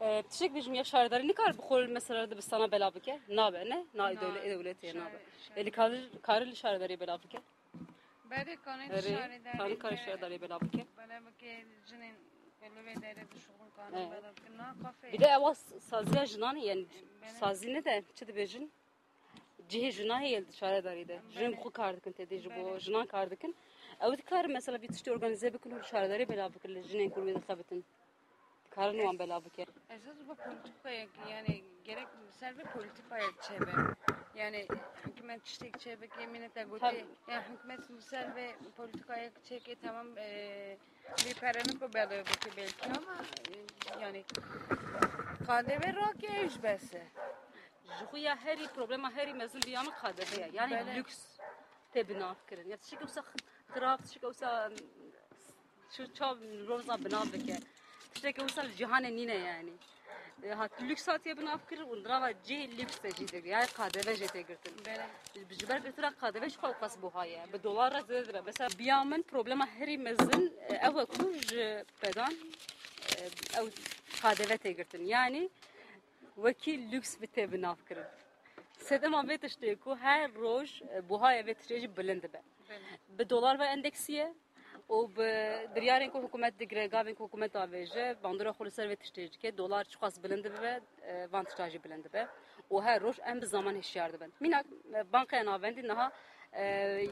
Ee, 0.01 0.23
Tişek 0.29 0.55
bir 0.55 0.61
jmiya 0.61 0.83
şaredarı 0.83 1.27
ne 1.27 1.33
kar 1.33 1.57
bixor 1.57 1.85
mesela 1.85 2.31
de 2.31 2.37
bistana 2.37 2.71
bela 2.71 2.95
bike? 2.95 3.19
Nabe 3.29 3.69
ne? 3.69 3.85
Na 3.93 4.11
idole 4.11 4.49
devleti 4.49 4.85
ye 4.87 4.95
nabe. 4.95 5.17
Eli 5.55 5.71
karı 5.71 6.09
karı 6.21 6.45
bela 6.99 7.19
bike? 7.23 7.39
Bere 8.31 8.55
kanı 8.65 8.83
şaredarı. 8.87 9.57
Kanı 9.57 9.79
karı 9.79 9.97
şaredarı 9.97 10.41
bela 10.41 10.61
bike. 10.61 10.85
Bela 10.97 11.21
bike 11.27 11.65
jinin 11.89 12.28
bir 15.13 15.19
de 15.19 15.25
eva 15.25 15.55
saziya 15.79 16.25
jinanı 16.25 16.59
yani 16.59 16.85
sazine 17.39 17.85
de 17.85 18.03
çıdı 18.15 18.35
bejin. 18.35 18.71
Cihe 19.69 19.91
jinahi 19.91 20.29
yeldi 20.29 20.51
çare 20.55 20.83
darıydı. 20.83 21.21
Jim 21.29 21.55
ku 21.55 21.71
kardıkın 21.71 22.11
tedi 22.11 22.49
bu 22.57 22.79
jinan 22.79 23.05
kardıkın. 23.05 23.55
Ev 24.01 24.17
dikar 24.17 24.45
mesela 24.45 24.81
bir 24.81 24.87
tişte 24.87 25.11
organize 25.11 25.53
bikin 25.53 25.71
hur 25.71 25.83
çare 25.83 26.09
darı 26.09 26.29
bela 26.29 26.53
bikir 26.53 26.83
jinen 26.83 27.09
kurmayı 27.09 27.35
da 27.35 27.39
sabitin. 27.39 27.85
Karın 28.69 28.99
olan 28.99 29.19
bela 29.19 29.45
bikir. 29.45 29.67
Esas 29.89 30.15
bu 30.27 30.35
politikaya 30.35 31.07
yani 31.29 31.63
gerek 31.83 32.07
misal 32.25 32.57
bir 32.57 32.63
politikaya 32.63 33.27
çebe. 33.47 33.71
Yani 34.35 34.67
hükümet 35.05 35.45
çiçek 35.45 35.79
çebe 35.79 36.07
yemin 36.21 36.41
et 36.41 36.55
de 36.55 36.63
gote. 36.63 37.05
Yani 37.27 37.43
hükümet 37.53 37.89
misal 37.89 38.35
ve 38.35 38.55
politikaya 38.77 39.31
çeke 39.43 39.75
tamam 39.75 40.17
eee 40.17 40.77
bir 41.25 41.33
paranı 41.33 41.79
ko 41.79 41.93
bela 41.93 42.23
bu 42.25 42.57
belki 42.57 42.85
ama 42.97 43.15
e, 43.49 44.01
yani 44.01 44.25
kade 45.47 45.79
ve 45.81 45.93
rak 45.93 46.23
ya 46.23 46.41
iş 46.41 46.63
bese. 46.63 47.07
ji 47.99 48.03
xwe 48.05 48.19
ya 48.19 48.35
herî 48.35 48.67
problema 48.67 49.11
herî 49.11 49.33
mezin 49.33 49.61
biyanı 49.61 49.91
qadebe 50.01 50.41
ye 50.41 50.49
yani 50.53 50.71
Bele. 50.71 50.95
lüks 50.95 51.17
tê 51.93 52.07
binav 52.09 52.35
kirin 52.49 52.69
ya 52.69 52.77
tişik 52.77 52.99
wisa 52.99 53.23
xirab 53.73 53.99
tişik 54.05 54.21
wisa 54.21 54.71
şu 55.97 56.13
çav 56.13 56.37
roza 56.67 56.97
binav 57.05 57.25
bike 57.33 57.57
tişek 58.13 58.35
wisa 58.35 58.61
li 58.61 58.73
cihanê 58.79 59.11
nîne 59.15 59.37
yani 59.49 59.73
hat 60.47 60.81
lüks 60.81 61.07
hatiye 61.07 61.37
binav 61.37 61.57
kirin 61.69 61.87
û 61.93 62.03
drava 62.05 62.31
cihê 62.31 62.77
lüks 62.77 62.95
te 62.97 63.09
yani 63.45 63.67
qadebe 63.79 64.11
jê 64.11 64.27
tê 64.35 64.41
girtin 64.47 64.73
Bele. 64.85 65.05
ji 65.59 65.69
ber 65.69 65.77
girtira 65.77 66.09
qadeve 66.21 66.49
ji 66.49 66.57
xwe 66.57 66.73
qas 66.79 67.01
buhaye 67.01 67.45
bi 67.53 67.63
dolar 67.63 67.91
zêde 67.91 68.27
dibe 68.27 68.41
mesela 68.45 68.69
biya 68.79 69.03
min 69.03 69.21
problema 69.21 69.67
herî 69.67 69.97
mezin 69.97 70.53
e 70.69 70.89
ku 71.13 71.33
ji 71.33 71.83
pedan 72.01 72.33
ew 73.59 73.67
qadeve 74.21 74.55
tê 74.63 74.71
girtin 74.77 75.05
yani 75.05 75.49
wekî 76.35 76.91
lüks 76.91 77.21
bi 77.21 77.25
tê 77.25 77.51
binav 77.51 77.75
kirin 77.87 78.09
sedema 78.77 79.21
vê 79.21 79.35
tiştê 79.37 79.75
ku 79.75 79.95
her 79.95 80.33
roj 80.35 80.81
buhaya 81.09 81.41
vê 81.41 81.53
tiştê 81.53 81.79
jî 81.79 81.97
bilind 81.97 82.23
dibe 82.23 82.41
bi 83.09 83.29
dolar 83.29 83.59
ve 83.59 83.65
endeksiye 83.65 84.33
û 84.95 84.97
bi 85.15 85.29
biryarên 85.75 86.09
ku 86.13 86.19
hikûmet 86.25 86.53
digire 86.59 86.85
gavên 86.95 87.15
ku 87.15 87.23
hikûmet 87.27 87.53
avêje 87.63 88.05
bandora 88.23 88.51
xwe 88.57 88.65
li 88.65 88.71
ser 88.71 88.87
vê 88.91 88.95
tiştê 89.03 89.21
dike 89.33 89.57
dolar 89.57 89.83
çi 89.91 89.97
qas 90.01 90.15
bilind 90.23 90.43
dibe 90.45 90.73
van 91.33 91.43
tişta 91.45 91.69
jî 91.69 91.83
bilind 91.83 92.03
dibe 92.05 92.27
û 92.73 92.83
her 92.83 93.01
roj 93.01 93.17
em 93.31 93.41
bi 93.41 93.45
zaman 93.45 93.75
hişyar 93.75 94.13
dibin 94.13 94.33
mînak 94.39 94.65
e, 94.97 95.13
bankaya 95.13 95.45
navendî 95.45 95.83
niha 95.91 96.11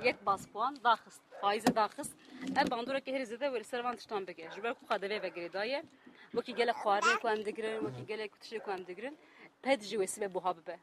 yek 0.05 0.25
bas 0.25 0.47
puan 0.53 0.73
daxist 0.83 1.21
faizê 1.41 1.75
daxist 1.75 2.13
ev 2.59 2.71
bandoreke 2.71 3.13
herî 3.13 3.23
zêde 3.23 3.47
wê 3.53 3.59
li 3.59 3.63
ser 3.63 3.79
van 3.79 3.95
tiştan 3.95 4.27
bike 4.27 4.49
ji 4.55 4.63
ber 4.63 4.73
ku 4.73 4.85
qadevê 4.85 5.17
vegerê 5.25 5.53
daye 5.53 5.83
wekî 6.31 6.55
gelek 6.55 6.75
xwarinê 6.75 7.19
ku 7.21 7.29
em 7.29 7.45
digirin 7.45 7.79
wekî 7.85 8.05
gelek 8.05 8.31
tiştê 8.41 8.59
ku 8.59 8.71
em 8.71 8.87
digirin 8.87 9.17
ped 9.61 9.81
jî 9.81 9.95
wê 10.01 10.07
sibê 10.13 10.33
buha 10.33 10.57
bibe 10.57 10.75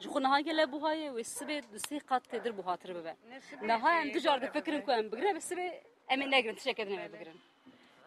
ji 0.00 0.08
xwe 0.08 0.20
niha 0.22 0.40
gele 0.40 0.62
buhayê 0.62 1.08
wê 1.16 1.24
sibê 1.36 1.56
du 1.72 1.76
sê 1.76 2.00
qat 2.10 2.22
têdir 2.30 2.52
buhatir 2.56 2.90
bibe 2.98 3.16
niha 3.62 3.90
em 4.00 4.14
dicar 4.14 4.42
difikirin 4.42 4.80
ku 4.86 4.90
em 4.92 5.12
bigire 5.12 5.30
wê 5.36 5.42
sibê 5.50 5.66
em 6.10 6.20
ê 6.22 6.30
negirin 6.30 6.54
tişekê 6.56 6.86
din 6.88 6.96
em 6.98 7.00
ê 7.06 7.12
bigirin 7.12 7.40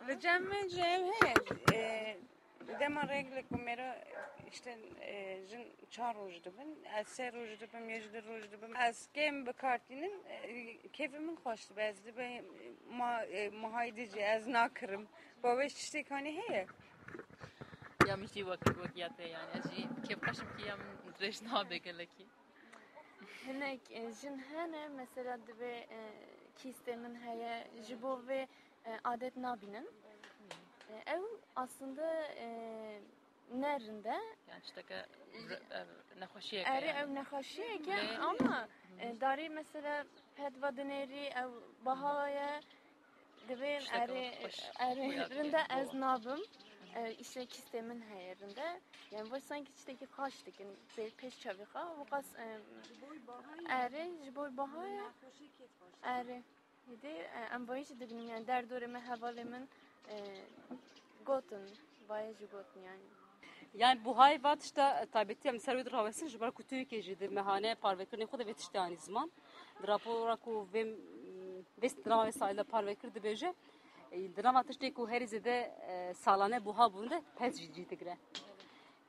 Ve 0.07 0.19
cemme 0.19 0.69
cev 0.69 1.01
he. 1.05 1.33
e, 1.77 2.17
Dema 2.79 3.07
regle 3.07 3.43
ku 3.49 3.57
mero 3.57 3.95
işte 4.51 4.77
e, 5.01 5.39
jin 5.49 5.67
çar 5.89 6.15
roj 6.15 6.43
dibin. 6.43 6.83
Ez 6.99 7.07
se 7.07 7.31
roj 7.31 7.59
dibim, 7.59 7.89
yejde 7.89 8.23
roj 8.23 8.51
dibim. 8.51 8.75
Ez 8.75 9.07
kem 9.13 9.45
bi 9.45 9.53
kartinin 9.53 10.23
e, 10.29 10.77
kefimin 10.93 11.35
hoştu. 11.43 11.73
Ez 11.77 12.05
dibe 12.05 12.43
ma 12.89 13.21
mahaydici 13.53 14.19
ez 14.19 14.47
nakirim. 14.47 15.07
Babeş 15.43 15.73
işte 15.75 16.03
hani 16.09 16.41
heye. 16.41 16.67
Ya 18.07 18.15
mişti 18.17 18.47
vakit 18.47 18.77
vakiyate 18.77 19.23
yani. 19.27 19.49
Aji 19.51 19.87
kep 20.07 20.21
kaşım 20.21 20.57
ki 20.57 20.67
ya 20.67 20.77
dreş 21.19 21.41
nabe 21.41 21.77
geleki. 21.77 22.25
hinek 23.47 23.81
jin 24.21 24.37
hene 24.37 24.87
mesela 24.87 25.37
dibe 25.47 25.87
kistemin 26.57 27.15
heye 27.15 27.67
jibo 27.87 28.21
ve 28.27 28.47
e, 28.85 28.99
adet 29.03 29.37
nabinin 29.37 29.89
E, 30.89 31.11
ev 31.11 31.21
aslında 31.55 32.23
e, 32.25 32.47
nerinde 33.53 34.07
Yani 34.49 34.61
işte 34.63 34.83
ke 34.83 35.05
nehoşiye 36.19 36.61
eri 36.61 36.85
yani. 36.87 36.99
ev 36.99 37.15
nexaşiye 37.15 37.77
ki 37.77 37.89
Ne? 37.91 38.17
ama 38.17 38.67
e, 38.99 39.21
dari 39.21 39.49
mesela 39.49 40.03
pedva 40.35 40.77
dineri 40.77 41.25
ev 41.25 41.49
bahaya 41.85 42.61
hoş- 44.43 44.43
hoş 44.43 44.71
erinde 45.31 45.65
bu. 45.69 45.73
ez 45.79 45.93
nabım 45.93 46.39
ee, 46.95 47.13
işlek 47.13 47.51
sistemin 47.51 48.01
her 48.01 48.21
yerinde. 48.21 48.79
Yani 49.11 49.31
bu 49.31 49.39
sanki 49.39 49.71
içteki 49.71 50.05
kaçtık. 50.05 50.59
Yani 50.59 50.71
bir 50.97 51.11
peş 51.11 51.39
çavika. 51.39 51.95
Bu 51.99 52.05
kas 52.09 52.25
e, 52.35 52.59
eri, 53.69 54.11
jiboy 54.25 54.57
bahaya. 54.57 55.03
Eri. 56.03 56.41
Yedi, 56.91 57.07
e, 57.07 57.49
em 57.53 57.67
bayış 57.67 57.89
dibinim 57.89 58.29
yani 58.29 58.47
derdoreme 58.47 58.99
havalimin 58.99 59.69
e, 60.09 60.15
gotun. 61.25 61.61
Bayış 62.09 62.37
gotun 62.39 62.81
yani. 62.85 63.01
Yani 63.73 64.05
bu 64.05 64.17
hayvat 64.17 64.63
işte 64.63 64.81
e, 64.81 65.05
tabeti 65.05 65.47
yani 65.47 65.59
servet 65.59 65.93
ravesin 65.93 66.27
jibar 66.27 66.51
kutuyu 66.51 66.87
kejidi 66.87 67.29
mehane 67.29 67.75
parvekir 67.75 68.19
ne 68.19 68.25
kadar 68.25 68.47
vetişti 68.47 68.77
yani 68.77 68.97
zaman. 68.97 69.31
Drapora 69.87 70.35
ku 70.35 70.67
vem 70.73 70.87
vest 71.81 72.07
raves 72.07 72.41
ayla 72.41 72.63
parvekir 72.63 73.13
dibeje 73.13 73.53
drama 74.13 74.63
tişte 74.63 74.93
ku 74.93 75.09
her 75.09 75.21
zede 75.21 75.71
salane 76.17 76.65
buha 76.65 76.93
bunde 76.93 77.21
pez 77.39 77.61
ciddi 77.61 77.87
tigre. 77.87 78.17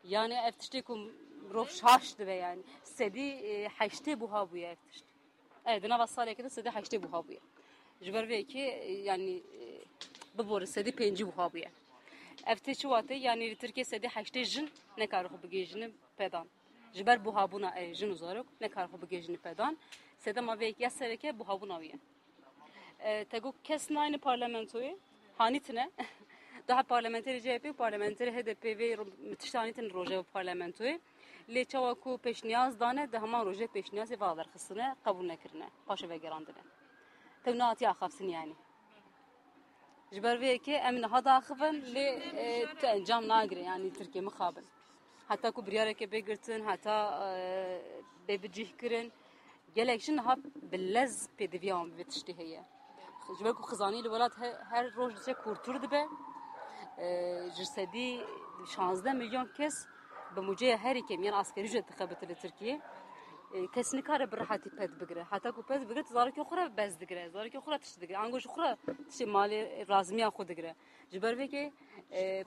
Yani 0.05 0.35
ev 0.35 0.53
tişte 0.53 0.83
ku 0.83 1.13
roh 1.55 1.69
şaştı 1.69 2.27
ve 2.27 2.35
yani 2.35 2.63
sedi 2.83 3.69
haşte 3.69 4.21
buha 4.21 4.51
bu 4.51 4.57
ya 4.57 4.71
ev 4.71 4.77
tişte. 4.91 5.07
Evet 5.67 5.83
drama 5.83 6.07
salya 6.07 6.35
kede 6.35 6.51
sedi 6.51 6.69
haşte 6.69 7.03
buha 7.03 7.29
bu 7.29 7.33
ya. 7.33 7.41
Jibar 8.01 8.29
ve 8.29 8.43
ki 8.43 9.03
yani 9.05 9.43
bibor 10.39 10.67
sedi 10.67 10.93
penci 10.93 11.27
buha 11.27 11.53
bu 11.53 11.59
ya. 11.59 11.71
Evte 12.47 12.75
çuvatı 12.75 13.15
yani 13.15 13.51
li 13.51 13.57
Türkiye 13.57 13.85
sedi 13.85 14.09
haşte 14.09 14.45
jin 14.45 14.71
ne 14.99 15.07
kar 15.07 15.25
xu 15.25 15.43
bigejini 15.43 15.91
pedan. 16.17 16.47
Jiber 16.93 17.25
bu 17.25 17.35
habuna 17.35 17.81
e 17.81 17.95
jin 17.95 18.11
uzarok 18.11 18.47
ne 18.61 18.69
kar 18.69 18.89
xu 18.89 19.03
bigejini 19.03 19.37
pedan. 19.37 19.79
Sede 20.19 20.41
ma 20.41 20.59
ve 20.61 20.75
ya 20.79 20.91
sereke 20.91 21.39
bu 21.39 21.49
habuna 21.49 21.81
wiye. 21.81 21.99
Ee, 23.05 23.25
tego 23.25 23.53
kesin 23.65 23.95
aynı 23.95 24.19
parlamentoyu 24.19 24.99
hanitine. 25.39 25.91
Daha 26.69 26.83
parlamenteri 26.83 27.43
CHP 27.43 27.79
parlamenteri 27.79 28.33
HDP 28.33 28.65
ve 28.65 28.97
tiştanitin 29.37 29.91
roje 29.91 30.23
parlamentoyu. 30.23 30.99
Lê 31.49 31.65
çawa 31.65 31.95
ku 31.95 32.11
pêşniyaz 32.25 32.81
dane 32.81 33.13
di 33.13 33.19
heman 33.19 33.47
rojê 33.47 33.67
pêşniyazê 33.67 34.21
vada 34.21 34.37
derxistine 34.37 34.97
qebûl 35.05 35.29
nekirine 35.29 35.69
paşê 35.89 36.09
vegerandine 36.09 36.63
tev 37.45 37.59
nehatiye 37.59 37.91
axafsin 37.91 38.29
yanî 38.29 38.55
ji 40.13 40.23
ber 40.23 40.37
vê 40.43 40.57
yekê 40.57 40.75
em 40.89 41.03
niha 41.03 41.25
daxivin 41.25 41.77
lê 41.95 42.07
e, 42.37 42.75
te 42.81 42.87
encam 42.87 43.29
nagirin 43.29 43.65
yanî 43.65 43.89
tirkê 43.93 44.21
mixabin 44.21 44.67
heta 45.29 45.51
ku 45.51 45.61
biryarekê 45.63 46.07
bêgirtin 46.13 46.71
heta 46.71 46.97
e, 47.29 47.83
bêbicih 48.29 48.77
kirin. 48.81 49.13
Gelek 49.75 50.01
jî 50.01 50.17
niha 50.17 50.37
bi 50.71 50.95
lez 50.95 51.29
pêdiviya 51.39 51.75
wan 51.81 52.37
heye. 52.39 52.63
جبر 53.40 53.52
کو 53.52 53.64
خزانی 53.64 53.98
الولاد 54.02 54.32
هر 54.72 54.84
روز 54.84 55.26
چه 55.26 55.34
کورتور 55.34 55.78
دبه 55.78 56.02
جسدی 57.58 58.22
16 58.66 59.14
milyon 59.14 59.48
kez 59.58 59.76
به 60.36 60.42
موجه 60.42 60.78
هری 60.78 61.02
که 61.02 61.18
میان 61.18 61.34
عسکری 61.34 61.70
جد 61.70 61.86
تخبت 61.86 62.24
لترکیه 62.24 62.82
کسی 63.76 63.98
نکاره 63.98 64.26
بر 64.26 64.38
راحتی 64.38 64.70
پد 64.70 64.92
بگیره 64.98 65.24
حتی 65.24 65.52
کو 65.52 65.62
پد 65.62 65.84
بگیره 65.84 66.02
زاری 66.02 66.32
که 66.32 66.44
خوره 66.44 66.70
بز 66.70 66.98
دگیره 66.98 67.30
زاری 67.30 67.50
که 67.50 67.60
خوره 67.60 67.78
تشت 67.78 68.00
دگیره 68.00 68.20
انگوش 68.20 68.48
خوره 68.48 68.78
تشت 69.10 69.22
مالی 69.22 69.86
رازمی 69.86 70.26
خود 70.26 70.48
دگیره 70.48 70.76
جبر 71.12 71.36
وی 71.36 71.72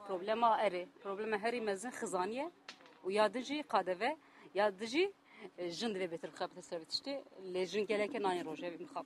problem 0.08 0.42
eri 0.42 0.88
problem 1.02 1.32
heri 1.38 1.60
mezin 1.60 1.90
xizaniye 1.90 2.50
u 3.04 3.10
yadıcı 3.10 3.62
kadeve 3.68 4.16
yadıcı 4.54 5.12
jin 5.58 5.94
dibe 5.94 6.10
betir 6.10 6.28
xab 6.28 6.50
tesbit 6.54 6.92
işte 6.92 7.24
le 7.54 7.66
jin 7.66 7.86
geleke 7.86 8.22
nayın 8.22 8.44
roje 8.44 8.72
bir 8.72 8.80
xab 8.80 9.04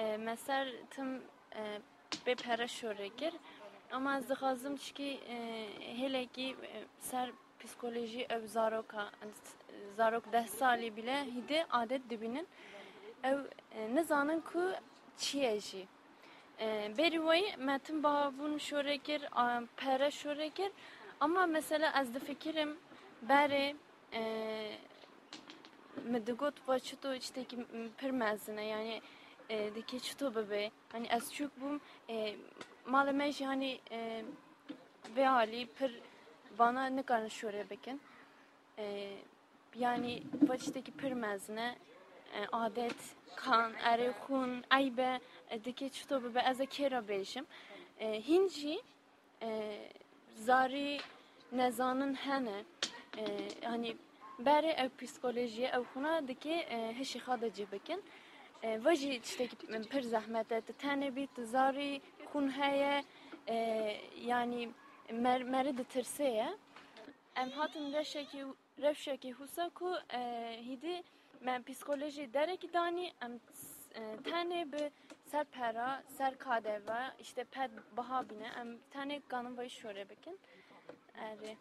ee, 0.00 0.16
Məsər 0.16 0.68
tüm 0.90 1.08
be 2.26 2.34
peraşörekir. 2.34 3.34
Ama 3.92 4.20
zıxazım 4.20 4.76
ki 4.76 5.20
e, 5.28 5.36
hele 6.00 6.26
ki 6.26 6.56
e, 6.62 6.84
ser 6.98 7.30
psikoloji 7.58 8.26
ev 8.28 8.46
zaroka 8.46 9.10
zarok 9.96 10.24
hani, 10.26 10.90
deh 10.90 10.96
bile 10.96 11.24
hidi 11.24 11.66
adet 11.70 12.10
dibinin 12.10 12.48
ev 13.22 13.38
ne 13.94 14.04
zanın 14.04 14.40
ku 14.40 14.72
çiyeji. 15.16 15.86
E, 16.60 16.92
Berivayı 16.98 17.58
metin 17.58 18.02
babun 18.02 18.58
şörekir, 18.58 19.22
pera 19.76 20.10
şörekir. 20.10 20.72
Ama 21.20 21.46
mesela 21.46 21.92
az 21.94 22.14
da 22.14 22.18
fikirim 22.18 22.76
beri 23.22 23.76
e, 24.12 24.22
medugot 26.04 26.68
vaçutu 26.68 27.14
içteki 27.14 27.56
pirmezine 27.98 28.64
yani 28.64 29.00
مزنه 29.49 29.49
یعنی 29.49 29.69
دکی 29.69 29.99
چطور 29.99 30.29
ببه 30.29 30.71
hani 30.91 31.07
az 31.11 31.33
çok 31.33 31.61
bum 31.61 31.81
malzeme 32.85 33.31
hani 33.31 33.79
ve 35.15 35.25
hali 35.25 35.65
per 35.65 35.91
bana 36.59 36.85
ne 36.85 37.03
kadar 37.03 37.29
şöyle 37.29 37.69
bakın 37.69 37.99
yani 39.75 40.23
baştaki 40.49 40.91
per 40.91 41.13
mezne 41.13 41.75
adet 42.51 43.15
kan 43.35 43.73
eri 43.73 44.09
hun 44.27 44.63
aybe 44.69 45.19
diki 45.65 45.89
çuto 45.89 46.23
bebe 46.23 46.41
az 46.41 46.57
kera 46.69 47.07
beşim 47.07 47.45
hinci 47.99 48.81
zari 50.35 50.97
nezanın 51.51 52.13
hene 52.13 52.63
hani 53.63 53.95
beri 54.39 54.67
ev 54.67 54.89
psikolojiye 54.97 55.67
ev 55.67 55.83
huna 55.93 56.27
diki 56.27 56.55
heşi 56.97 57.19
xada 57.19 57.53
cibekin 57.53 58.03
وجی 58.85 59.19
تشتکی 59.19 59.67
پر 59.91 60.01
زحمت 60.01 60.53
تنه 60.81 61.09
بیت 61.11 61.35
زاری 61.53 62.01
کن 62.33 62.49
هیا 62.59 63.03
yani 64.31 64.61
mer 65.25 65.39
مرد 65.53 65.79
ترسیه 65.93 66.49
ام 67.41 67.49
هاتن 67.57 67.85
رشکی 67.95 68.41
رشکی 68.85 69.31
حسا 69.39 69.69
کو 69.77 69.87
هیدی 70.67 70.95
من 71.41 71.59
پسیکولوژی 71.67 72.25
درکی 72.27 72.67
دانی 72.67 73.13
ام 73.25 73.33
tane 74.29 74.65
به 74.71 74.91
سر 75.31 75.43
پرا 75.43 75.89
سر 76.17 76.33
کاده 76.33 76.81
و 76.87 77.11
işte 77.19 77.45
ped 77.53 77.69
baha 77.97 78.29
bine 78.29 78.47
em 78.61 78.79
tane 78.91 79.21
kanın 79.27 79.57
başı 79.57 79.79
şöyle 79.79 80.09
bakın. 80.09 80.37
Eri. 81.15 81.57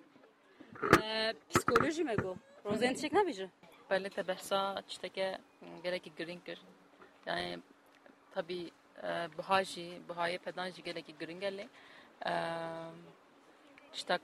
psikoloji 1.51 2.05
me 2.05 2.15
go 2.15 2.37
rozen 2.65 2.95
çek 2.95 3.13
ne 3.13 3.27
bici 3.27 3.49
بله 3.91 4.11
te 4.11 4.29
behsa 4.29 4.83
tişteke 4.89 5.39
geleki 5.83 6.11
girin 6.19 6.41
kir. 6.47 6.59
yani 7.30 7.60
tabi 8.34 8.72
buha 9.38 9.64
jî 9.64 9.88
buhayê 10.10 10.38
pedan 10.46 10.70
jî 10.76 10.82
gelekî 10.84 11.14
giring 11.20 11.44
e 11.44 11.60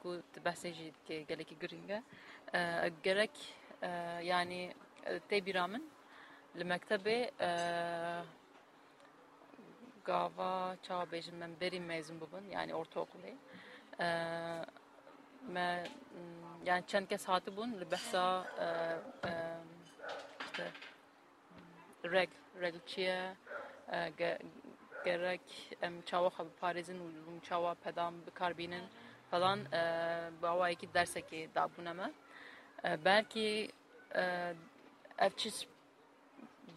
ku 0.02 0.22
dike 0.34 1.22
gelekî 1.22 1.56
giring 1.60 1.89
e 1.91 2.02
gerek 3.04 3.36
yani 4.32 4.74
tê 5.30 5.38
bîra 5.46 5.65
min 5.68 5.84
li 6.58 6.63
mektebê 6.74 7.18
gava 10.06 10.76
çawa 10.84 11.04
bêjim 11.13 11.36
me 11.41 11.48
berî 11.62 11.80
mezun 11.80 12.18
bibin 12.22 12.46
yani 12.52 12.72
ortaokulê 12.72 13.34
me 15.54 15.84
yani 16.65 16.84
çend 16.88 17.08
kes 17.08 17.26
hatibûn 17.28 17.72
li 17.80 17.91
behsa 17.91 18.46
işte 20.46 20.72
reg 22.04 22.30
reg 22.62 22.76
çiye 22.86 23.36
gerek 25.06 25.41
em 25.82 26.02
çawa 26.02 26.30
xwe 26.30 26.44
biparêzin 26.50 27.00
û 27.00 27.41
çawa 27.48 27.74
pedam 27.74 28.13
bikarbînin 28.28 28.86
falan 29.32 29.60
bi 30.41 30.48
awayekî 30.48 30.88
dersekê 30.88 31.50
dabûne 31.56 31.94
me 31.94 32.12
belkî 33.06 33.72
ev 35.26 35.32
çîs 35.38 35.58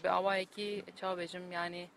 bi 0.05 0.09
awayekî 0.11 0.85
çawa 0.97 1.23
bêjim 1.23 1.53
yani 1.53 1.91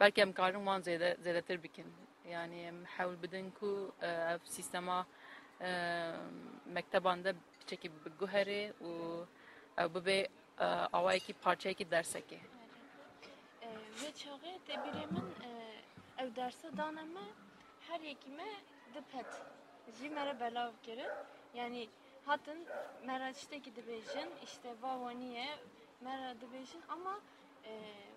belkî 0.00 0.20
em 0.20 0.32
karin 0.32 0.58
wan 0.68 0.80
zêde 0.80 1.16
zêdetir 1.24 1.62
bikin. 1.62 1.86
Yani 2.30 2.60
em 2.60 2.84
hewl 2.84 3.22
bidin 3.22 3.50
ku 3.50 3.94
ev 4.02 4.38
sîstema 4.44 5.06
mekteban 6.66 7.24
de 7.24 7.34
biçekî 7.60 7.90
biguherê 8.04 8.72
û 8.80 8.90
ew 9.78 9.94
bibe 9.94 10.28
parçayekî 11.42 11.84
dersekê 11.84 12.38
Ve 14.02 14.12
çağı 14.12 14.38
te 14.66 14.76
min 14.76 15.34
ev 16.18 16.36
derse 16.36 16.76
daneme 16.76 17.20
her 17.88 18.00
yekime 18.00 18.48
dipet. 18.94 19.26
Jî 19.98 20.10
mere 20.10 20.40
belav 20.40 20.72
kirin. 20.82 21.10
Yani 21.54 21.88
hatin 22.26 22.66
mera 23.06 23.32
tiştekî 23.32 23.70
dibêjin 23.70 24.28
işte 24.44 24.74
vavaniye 24.82 25.58
mera 26.00 26.32
dibêjin 26.32 26.82
ama 26.88 27.20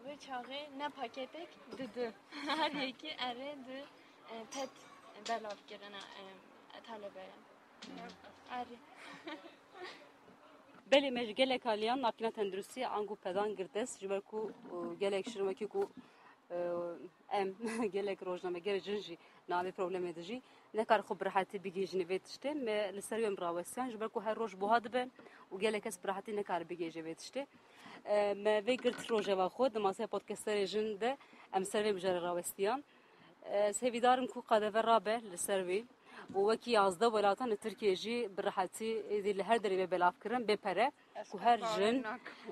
ve 0.06 0.17
çağı 0.19 0.43
ne 0.77 0.89
paketek 0.89 1.49
didi. 1.77 2.13
her 2.32 2.71
yekî 2.71 3.08
erê 3.08 3.65
di 3.65 3.86
pet 4.54 4.69
belav 5.30 5.58
kirin 5.67 5.93
talebeye. 6.88 7.34
Erê. 8.51 8.77
Belê 10.91 11.12
me 11.12 11.23
gelek 11.23 11.65
aliyan 11.65 12.01
nakîna 12.01 12.32
tenduristiyê 12.32 12.86
ango 12.86 13.15
pedan 13.15 13.56
girdest 13.56 14.04
e, 14.04 14.06
e, 14.06 14.10
ji 14.15 14.21
ku 14.21 14.51
gelek 14.99 15.25
şîrwekî 15.30 15.67
ku 15.67 15.89
em 17.32 17.56
gelek 17.93 18.25
rojnameger 18.25 18.80
jin 18.80 18.97
jî 18.97 19.17
navê 19.49 19.71
problemê 19.71 20.15
de 20.15 20.21
jî 20.21 20.41
nekar 20.73 20.99
xwe 20.99 21.19
bi 21.19 21.25
rehatî 21.25 21.58
bigêjîne 21.58 22.54
me 22.54 22.93
li 22.95 23.01
ser 23.01 23.19
wê 23.19 23.30
mirawestiyan 23.30 24.10
ku 24.13 24.21
her 24.21 24.36
roj 24.36 24.54
buha 24.62 24.84
dibe 24.84 25.08
û 25.51 25.60
gelek 25.60 25.84
kes 25.84 26.04
bi 26.04 26.08
rehatî 26.08 26.36
nekar 26.36 26.62
bigêje 26.62 27.01
vê 27.08 27.13
tiştê 27.15 27.45
e, 28.06 28.34
me 28.34 28.60
vê 28.67 28.75
girt 28.84 29.12
rojeva 29.12 29.45
xwe 29.45 29.73
di 29.73 29.80
masaya 29.80 30.08
podkesterê 30.08 30.65
jin 30.65 30.99
em 31.54 31.65
ser 31.65 31.86
wê 31.86 31.95
bijere 31.95 32.21
rawestiyan. 32.21 32.84
Sevîdarim 33.73 34.27
ku 34.27 34.41
qadeve 34.41 34.84
rabe 34.84 35.21
li 35.32 35.38
û 36.37 36.39
wekî 36.51 36.71
yazda 36.79 37.05
welatan 37.15 37.47
li 37.51 37.57
Tirkiye 37.57 37.95
jî 37.95 38.17
bi 38.37 38.41
rehetî 38.43 38.91
êdî 39.15 39.31
li 39.37 39.43
her 39.43 39.57
derê 39.63 39.91
belavkirin 39.91 40.43
bê 40.49 40.57
pere 40.57 40.91
ku 41.31 41.39
her 41.39 41.59
jin 41.75 42.03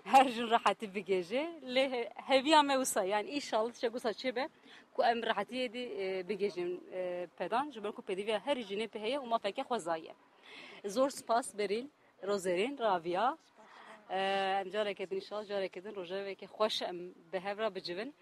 her 0.03 0.25
jin 0.35 0.47
rehetî 0.55 0.85
bigêje 0.95 1.43
lê 1.75 1.85
heviya 2.29 2.61
me 2.63 2.73
wisa 2.73 3.03
yani 3.03 3.37
îşallah 3.37 3.71
tişek 3.71 3.91
wisa 3.91 4.09
çêbe 4.09 4.49
ku 4.93 5.03
em 5.03 5.23
rehetî 5.23 5.55
êdî 5.65 5.83
bigêjin 6.29 6.71
pedan. 7.37 7.71
Ji 7.71 7.83
ber 7.83 7.91
ku 7.91 8.01
pêdîviya 8.01 8.39
herî 8.39 8.61
jinê 8.61 8.87
pê 8.87 8.99
heye 8.99 9.17
û 9.17 9.25
mafeke 9.27 9.61
xwezaye 9.61 10.13
zor 10.85 11.09
spas 11.09 11.57
berîn 11.57 11.91
rozerên 12.23 12.79
raviya 12.79 13.37
em 14.09 14.67
carekê 14.73 15.09
din 15.09 15.17
îşallah 15.17 15.45
carekê 15.45 15.83
din 15.83 15.93
rojevekê 15.99 16.45
xweş 16.45 16.81
em 16.81 16.97
bi 17.33 17.39
hev 17.39 17.57
re 17.57 17.75
bicivin. 17.75 18.13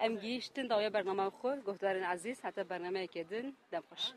Em 0.00 0.20
gihîştin 0.20 0.68
dawya 0.68 0.92
bername 0.94 1.26
xwe 1.26 1.60
guhdarên 1.66 2.06
ezîz 2.14 2.44
heta 2.44 2.62
bernameyekê 2.62 3.30
din 3.30 3.56
dem 3.72 3.82
xweş 3.90 4.12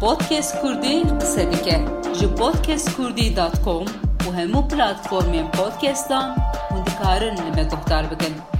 Podcast 0.00 0.60
Kurdî 0.60 1.02
qise 1.20 1.52
dike 1.52 1.80
ji 2.18 2.34
podcastkurdî.com 2.34 3.84
û 4.26 4.28
hemû 4.38 4.60
platformên 4.70 5.46
podcastan 5.58 6.36
hûn 6.70 6.86
dikarin 6.86 7.36
li 7.36 7.50
me 7.56 7.64
guhdar 7.72 8.04
bikin. 8.10 8.53